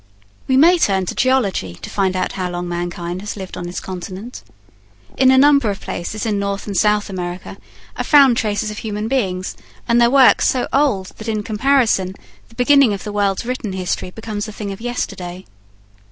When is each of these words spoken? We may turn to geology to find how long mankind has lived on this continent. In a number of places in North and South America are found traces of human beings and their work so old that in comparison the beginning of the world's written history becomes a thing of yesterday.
We 0.47 0.57
may 0.57 0.79
turn 0.79 1.05
to 1.05 1.13
geology 1.13 1.75
to 1.75 1.87
find 1.91 2.15
how 2.15 2.49
long 2.49 2.67
mankind 2.67 3.21
has 3.21 3.37
lived 3.37 3.55
on 3.55 3.65
this 3.65 3.79
continent. 3.79 4.41
In 5.15 5.29
a 5.29 5.37
number 5.37 5.69
of 5.69 5.79
places 5.79 6.25
in 6.25 6.39
North 6.39 6.65
and 6.65 6.75
South 6.75 7.07
America 7.07 7.55
are 7.95 8.03
found 8.03 8.35
traces 8.35 8.71
of 8.71 8.79
human 8.79 9.07
beings 9.07 9.55
and 9.87 10.01
their 10.01 10.09
work 10.09 10.41
so 10.41 10.67
old 10.73 11.11
that 11.19 11.27
in 11.27 11.43
comparison 11.43 12.15
the 12.49 12.55
beginning 12.55 12.93
of 12.93 13.03
the 13.03 13.13
world's 13.13 13.45
written 13.45 13.73
history 13.73 14.09
becomes 14.09 14.47
a 14.47 14.51
thing 14.51 14.71
of 14.71 14.81
yesterday. 14.81 15.45